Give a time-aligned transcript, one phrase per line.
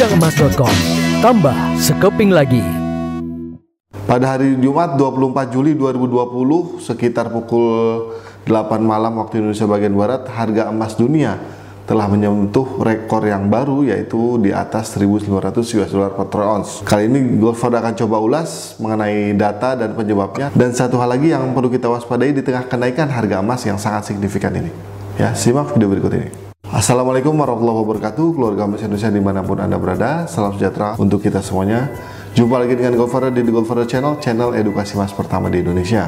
[0.00, 0.72] Hargaemas.com.
[1.20, 2.64] Tambah sekeping lagi.
[4.08, 8.08] Pada hari Jumat 24 Juli 2020 sekitar pukul
[8.48, 11.36] 8 malam waktu Indonesia bagian Barat harga emas dunia
[11.84, 16.80] telah menyentuh rekor yang baru yaitu di atas 1500 US dollar per ounce.
[16.80, 21.52] Kali ini Goldford akan coba ulas mengenai data dan penyebabnya dan satu hal lagi yang
[21.52, 24.72] perlu kita waspadai di tengah kenaikan harga emas yang sangat signifikan ini.
[25.20, 26.49] Ya, simak video berikut ini.
[26.70, 31.42] Assalamualaikum warahmatullahi wabarakatuh Keluarga emas Indonesia di mana pun Anda berada Salam sejahtera untuk kita
[31.42, 31.90] semuanya
[32.38, 36.06] Jumpa lagi dengan Goldfather di The Channel, channel edukasi mas pertama di Indonesia.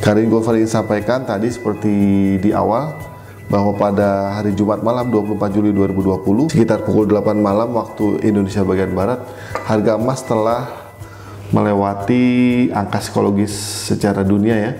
[0.00, 1.92] Kali ini Goldfather ingin sampaikan tadi seperti
[2.40, 2.96] di awal
[3.52, 8.96] bahwa pada hari Jumat malam 24 Juli 2020 sekitar pukul 8 malam waktu Indonesia bagian
[8.96, 9.20] barat
[9.68, 10.72] harga emas telah
[11.52, 12.24] melewati
[12.72, 13.52] angka psikologis
[13.92, 14.72] secara dunia ya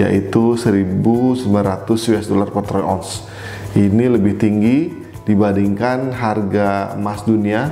[0.00, 1.44] yaitu 1900
[1.92, 3.28] US dollar per troy ounce.
[3.70, 4.90] Ini lebih tinggi
[5.22, 7.70] dibandingkan harga emas dunia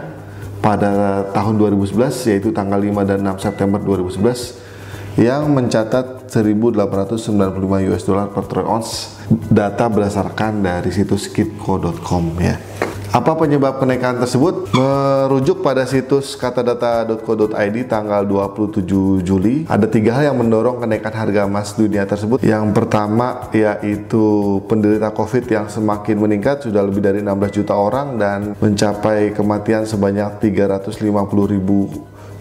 [0.62, 8.30] pada tahun 2011 yaitu tanggal 5 dan 6 September 2011 yang mencatat 1895 US dollar
[8.30, 9.18] per troy ounce
[9.50, 12.77] data berdasarkan dari situs kitco.com ya.
[13.08, 14.68] Apa penyebab kenaikan tersebut?
[14.76, 18.84] Merujuk pada situs katadata.co.id tanggal 27
[19.24, 22.44] Juli, ada tiga hal yang mendorong kenaikan harga emas dunia tersebut.
[22.44, 28.52] Yang pertama yaitu penderita COVID yang semakin meningkat, sudah lebih dari 16 juta orang dan
[28.60, 31.00] mencapai kematian sebanyak 350
[31.48, 31.88] ribu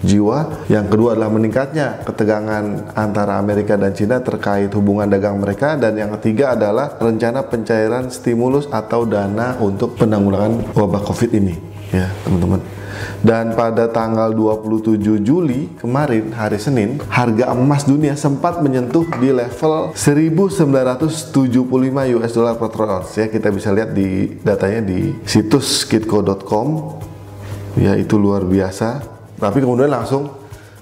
[0.04, 0.68] jiwa.
[0.70, 6.14] Yang kedua adalah meningkatnya ketegangan antara Amerika dan Cina terkait hubungan dagang mereka dan yang
[6.20, 11.56] ketiga adalah rencana pencairan stimulus atau dana untuk penanggulangan wabah Covid ini
[11.94, 12.62] ya, teman-teman.
[13.22, 19.94] Dan pada tanggal 27 Juli kemarin hari Senin, harga emas dunia sempat menyentuh di level
[19.94, 21.62] 1975
[22.18, 23.26] US dollar per troy ounce ya.
[23.30, 26.68] Kita bisa lihat di datanya di situs kitco.com.
[27.78, 30.34] Ya, itu luar biasa tapi kemudian langsung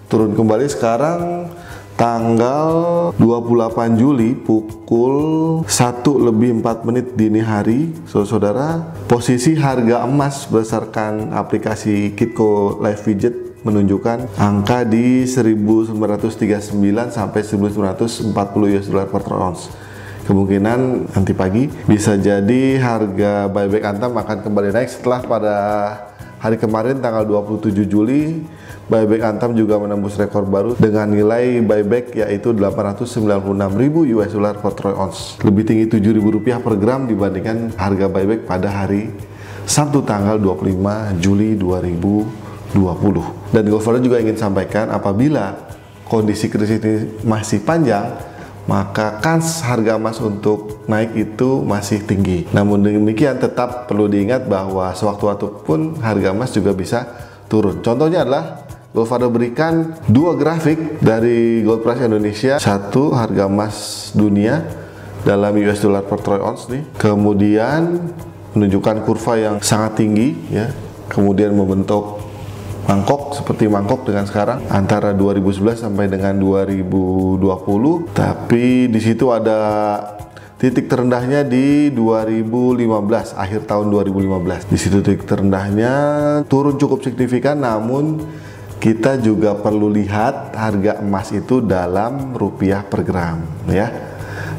[0.08, 0.66] turun kembali.
[0.72, 1.52] Sekarang
[1.96, 2.72] tanggal
[3.16, 5.16] 28 Juli pukul
[5.64, 13.36] 1 lebih 4 menit dini hari saudara-saudara posisi harga emas berdasarkan aplikasi Kitco Live Widget
[13.64, 16.76] menunjukkan angka di 1939
[17.10, 19.72] sampai 1940 US dollar per ounce.
[20.26, 25.56] Kemungkinan nanti pagi bisa jadi harga buyback Antam akan kembali naik setelah pada
[26.46, 28.46] Hari kemarin tanggal 27 Juli
[28.86, 34.94] buyback Antam juga menembus rekor baru dengan nilai buyback yaitu 896.000 US dollar per troy
[34.94, 35.42] ounce.
[35.42, 39.10] Lebih tinggi 7.000 rupiah per gram dibandingkan harga buyback pada hari
[39.66, 42.78] Sabtu tanggal 25 Juli 2020.
[43.50, 45.58] Dan Goldfather juga ingin sampaikan apabila
[46.06, 48.22] kondisi krisis ini masih panjang,
[48.66, 52.50] maka kans harga emas untuk naik itu masih tinggi.
[52.50, 57.06] Namun demikian tetap perlu diingat bahwa sewaktu-waktu pun harga emas juga bisa
[57.46, 57.82] turun.
[57.86, 58.66] Contohnya adalah
[58.96, 62.56] Goldfather berikan dua grafik dari Gold Price Indonesia.
[62.64, 64.64] Satu harga emas dunia
[65.28, 66.96] dalam US dollar per troy ounce nih.
[66.96, 68.00] Kemudian
[68.56, 70.72] menunjukkan kurva yang sangat tinggi ya.
[71.12, 72.24] Kemudian membentuk
[72.88, 79.58] mangkok seperti mangkok dengan sekarang antara 2011 sampai dengan 2020 tapi di situ ada
[80.62, 85.94] titik terendahnya di 2015 akhir tahun 2015 di situ titik terendahnya
[86.46, 88.22] turun cukup signifikan namun
[88.86, 94.14] kita juga perlu lihat harga emas itu dalam rupiah per gram ya.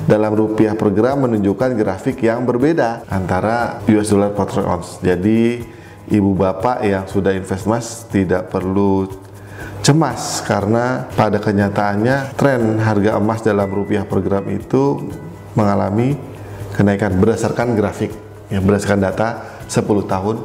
[0.06, 4.98] Dalam rupiah per gram menunjukkan grafik yang berbeda antara US dollar per ounce.
[4.98, 5.62] Jadi
[6.10, 9.06] ibu bapak yang sudah invest emas tidak perlu
[9.82, 15.10] cemas karena pada kenyataannya tren harga emas dalam rupiah per gram itu
[15.54, 16.18] mengalami
[16.74, 18.10] kenaikan berdasarkan grafik
[18.50, 19.28] yang berdasarkan data
[19.66, 20.36] 10 tahun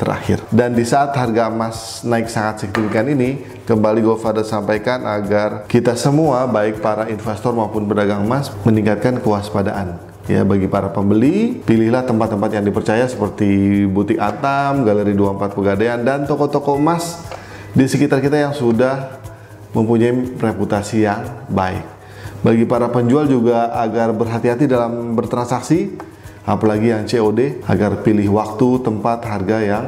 [0.00, 0.40] terakhir.
[0.48, 6.48] Dan di saat harga emas naik sangat signifikan ini, kembali Goldfather sampaikan agar kita semua
[6.48, 12.62] baik para investor maupun pedagang emas meningkatkan kewaspadaan Ya, bagi para pembeli, pilihlah tempat-tempat yang
[12.62, 17.26] dipercaya seperti butik Atam, Galeri 24 Pegadaian, dan toko-toko emas
[17.74, 19.18] di sekitar kita yang sudah
[19.74, 21.82] mempunyai reputasi yang baik.
[22.46, 25.98] Bagi para penjual juga agar berhati-hati dalam bertransaksi,
[26.46, 29.84] apalagi yang COD, agar pilih waktu, tempat, harga yang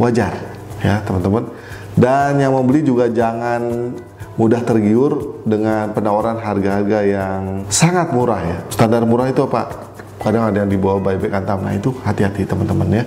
[0.00, 0.40] wajar,
[0.80, 1.52] ya teman-teman.
[1.92, 3.92] Dan yang membeli juga jangan
[4.36, 8.58] mudah tergiur dengan penawaran harga-harga yang sangat murah ya.
[8.68, 9.88] Standar murah itu apa?
[10.20, 11.64] Kadang ada yang di bawah buyback antam.
[11.64, 13.04] Nah itu hati-hati teman-teman ya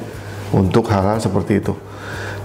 [0.53, 1.73] untuk hal-hal seperti itu.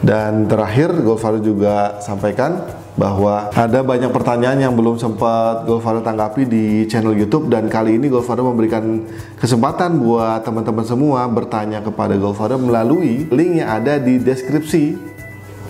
[0.05, 2.61] Dan terakhir Golfaro juga sampaikan
[2.95, 8.13] bahwa ada banyak pertanyaan yang belum sempat Golfaro tanggapi di channel YouTube dan kali ini
[8.13, 9.01] Golfaro memberikan
[9.41, 15.14] kesempatan buat teman-teman semua bertanya kepada Golfaro melalui link yang ada di deskripsi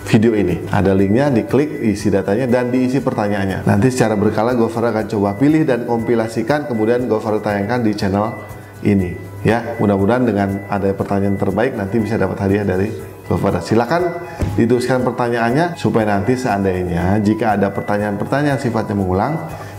[0.05, 0.61] video ini.
[0.69, 3.65] Ada linknya, diklik, isi datanya, dan diisi pertanyaannya.
[3.65, 8.45] Nanti secara berkala Gofar akan coba pilih dan kompilasikan, kemudian Gofar tayangkan di channel
[8.85, 9.17] ini.
[9.45, 12.89] Ya, mudah-mudahan dengan ada pertanyaan terbaik nanti bisa dapat hadiah dari
[13.25, 13.57] Gofar.
[13.61, 14.21] Silakan
[14.53, 19.33] dituliskan pertanyaannya supaya nanti seandainya jika ada pertanyaan-pertanyaan sifatnya mengulang,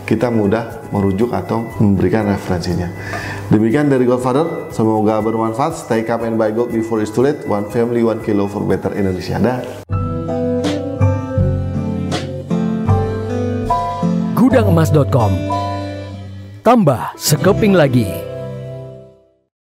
[0.06, 2.90] kita mudah merujuk atau memberikan referensinya.
[3.50, 5.87] Demikian dari Godfather, semoga bermanfaat.
[5.87, 7.43] Stay calm and buy gold before it's too late.
[7.46, 9.38] One family, one kilo for better Indonesia.
[9.38, 9.85] Dah.
[14.56, 15.37] Gudangemas.com
[16.64, 18.25] Tambah sekeping lagi.